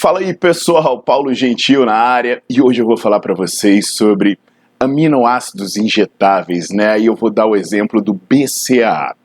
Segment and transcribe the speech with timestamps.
[0.00, 4.38] Fala aí pessoal, Paulo Gentil na área e hoje eu vou falar para vocês sobre
[4.78, 7.00] aminoácidos injetáveis, né?
[7.00, 9.16] E eu vou dar o exemplo do BCAA.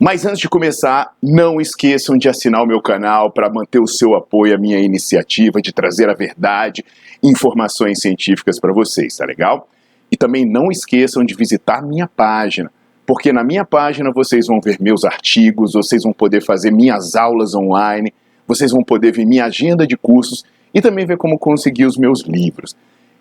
[0.00, 4.14] Mas antes de começar, não esqueçam de assinar o meu canal para manter o seu
[4.14, 6.82] apoio à minha iniciativa de trazer a verdade
[7.22, 9.68] e informações científicas para vocês, tá legal?
[10.10, 12.72] E também não esqueçam de visitar minha página,
[13.04, 17.54] porque na minha página vocês vão ver meus artigos, vocês vão poder fazer minhas aulas
[17.54, 18.10] online,
[18.46, 22.22] vocês vão poder ver minha agenda de cursos e também ver como conseguir os meus
[22.22, 22.76] livros.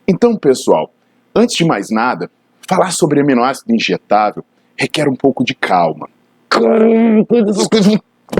[0.07, 0.91] Então, pessoal,
[1.35, 2.30] antes de mais nada,
[2.67, 4.43] falar sobre aminoácido injetável
[4.77, 6.09] requer um pouco de calma.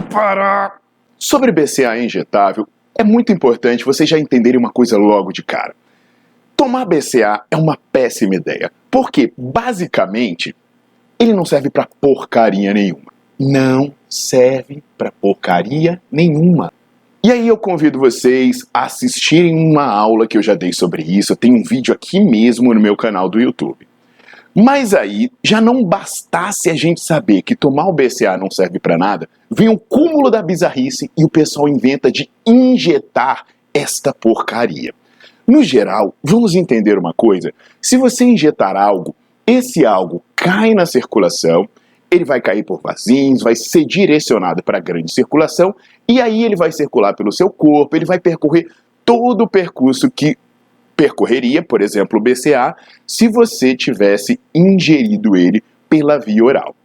[0.10, 0.82] Parar.
[1.18, 5.76] Sobre BCA injetável, é muito importante vocês já entenderem uma coisa logo de cara.
[6.56, 10.56] Tomar BCA é uma péssima ideia, porque basicamente
[11.20, 13.12] ele não serve para porcaria nenhuma.
[13.40, 16.72] Não serve para porcaria nenhuma.
[17.24, 21.36] E aí eu convido vocês a assistirem uma aula que eu já dei sobre isso.
[21.36, 23.88] Tenho um vídeo aqui mesmo no meu canal do YouTube.
[24.56, 29.00] Mas aí, já não bastasse a gente saber que tomar o BCA não serve para
[29.00, 34.94] nada, vem o cúmulo da bizarrice e o pessoal inventa de injetar esta porcaria.
[35.48, 39.16] No geral, vamos entender uma coisa: se você injetar algo,
[39.48, 41.68] esse algo cai na circulação,
[42.16, 45.76] ele vai cair por vasinhos, vai ser direcionado para a grande circulação
[46.08, 48.68] e aí ele vai circular pelo seu corpo, ele vai percorrer
[49.06, 50.38] todo o percurso que
[50.96, 52.76] percorreria, por exemplo, o BCA,
[53.06, 56.76] se você tivesse ingerido ele pela via oral.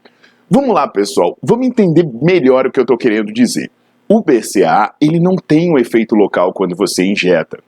[0.51, 3.71] Vamos lá, pessoal, vamos entender melhor o que eu estou querendo dizer.
[4.09, 7.59] O BCA, ele não tem um efeito local quando você injeta.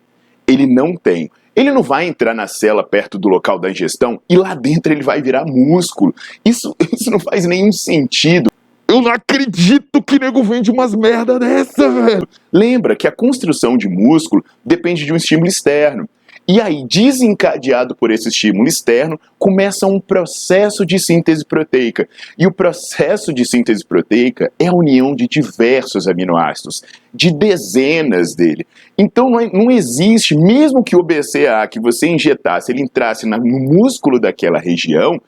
[0.46, 1.30] Ele não tem.
[1.54, 5.02] Ele não vai entrar na cela perto do local da ingestão e lá dentro ele
[5.02, 6.14] vai virar músculo.
[6.44, 8.50] Isso, isso não faz nenhum sentido.
[8.88, 12.28] Eu não acredito que nego vende umas merda dessa, velho.
[12.52, 16.08] Lembra que a construção de músculo depende de um estímulo externo.
[16.48, 22.08] E aí, desencadeado por esse estímulo externo, começa um processo de síntese proteica.
[22.36, 26.82] E o processo de síntese proteica é a união de diversos aminoácidos,
[27.14, 28.66] de dezenas dele.
[28.98, 34.18] Então não, é, existe, mesmo que o BCA que você injetasse, ele entrasse no músculo
[34.18, 35.20] daquela região,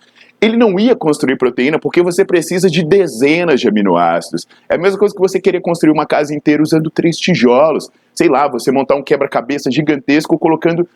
[0.43, 4.45] ele não ia construir proteína porque você precisa de dezenas de aminoácidos.
[4.69, 7.89] É a mesma coisa que você querer construir uma casa inteira usando três tijolos.
[8.13, 10.87] Sei lá, você montar um quebra-cabeça gigantesco colocando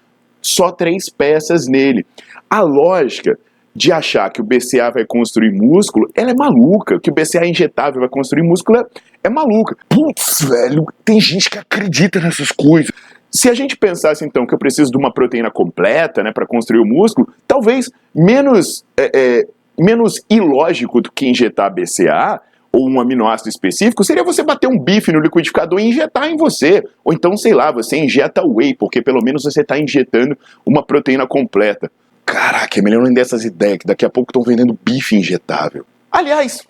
[0.47, 2.07] só três peças nele.
[2.49, 3.39] A lógica
[3.75, 6.99] de achar que o BCA vai construir músculo, ela é maluca.
[6.99, 8.85] Que o BCA injetável vai construir músculo é,
[9.25, 9.77] é maluca.
[9.89, 12.91] Putz, velho, tem gente que acredita nessas coisas.
[13.31, 16.81] Se a gente pensasse então que eu preciso de uma proteína completa, né, para construir
[16.81, 19.47] o músculo, talvez menos é, é,
[19.79, 22.41] menos ilógico do que injetar BCA
[22.77, 26.85] ou um aminoácido específico, seria você bater um bife no liquidificador e injetar em você.
[27.03, 31.27] Ou então, sei lá, você injeta whey, porque pelo menos você está injetando uma proteína
[31.27, 31.91] completa.
[32.27, 35.87] Caraca, é melhor não dessas ideias, que daqui a pouco estão vendendo bife injetável.
[36.13, 36.67] Aliás,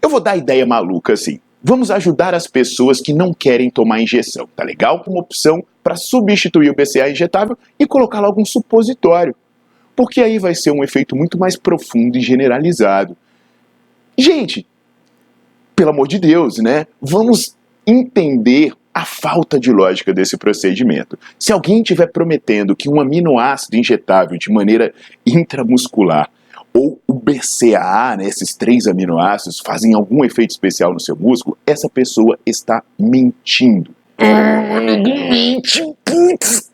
[0.00, 1.38] eu vou dar ideia maluca assim.
[1.62, 5.04] Vamos ajudar as pessoas que não querem tomar injeção, tá legal?
[5.04, 9.36] Como opção para substituir o BCA injetável e colocar logo um supositório.
[9.94, 13.14] Porque aí vai ser um efeito muito mais profundo e generalizado.
[14.16, 14.66] Gente,
[15.74, 16.86] pelo amor de Deus, né?
[17.00, 21.18] Vamos entender a falta de lógica desse procedimento.
[21.38, 24.92] Se alguém estiver prometendo que um aminoácido injetável de maneira
[25.24, 26.30] intramuscular
[26.74, 31.88] ou o BCAA, né, esses três aminoácidos, fazem algum efeito especial no seu músculo, essa
[31.88, 33.94] pessoa está mentindo.
[34.18, 36.71] Ah, mente, putz,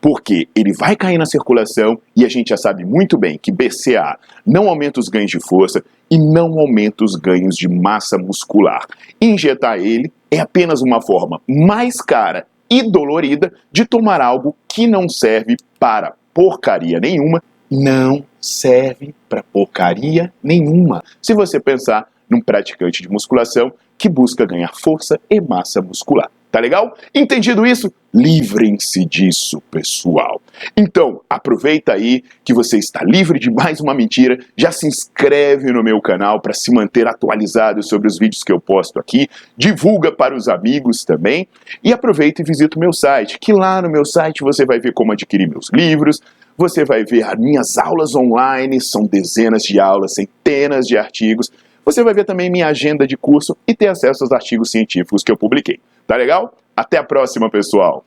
[0.00, 4.18] porque ele vai cair na circulação e a gente já sabe muito bem que BCA
[4.46, 8.86] não aumenta os ganhos de força e não aumenta os ganhos de massa muscular.
[9.20, 15.08] Injetar ele é apenas uma forma mais cara e dolorida de tomar algo que não
[15.08, 21.02] serve para porcaria nenhuma, não serve para porcaria nenhuma.
[21.20, 26.30] Se você pensar num praticante de musculação que busca ganhar força e massa muscular.
[26.50, 26.96] Tá legal?
[27.14, 27.92] Entendido isso?
[28.12, 30.42] Livrem-se disso, pessoal.
[30.76, 34.36] Então, aproveita aí que você está livre de mais uma mentira.
[34.56, 38.60] Já se inscreve no meu canal para se manter atualizado sobre os vídeos que eu
[38.60, 39.28] posto aqui.
[39.56, 41.46] Divulga para os amigos também.
[41.84, 44.92] E aproveita e visita o meu site, que lá no meu site você vai ver
[44.92, 46.20] como adquirir meus livros,
[46.58, 51.50] você vai ver as minhas aulas online, são dezenas de aulas, centenas de artigos
[51.90, 55.32] você vai ver também minha agenda de curso e ter acesso aos artigos científicos que
[55.32, 55.80] eu publiquei.
[56.06, 56.54] Tá legal?
[56.76, 58.04] Até a próxima, pessoal!